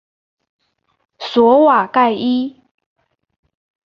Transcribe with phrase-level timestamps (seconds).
[1.19, 2.59] 索瓦盖伊。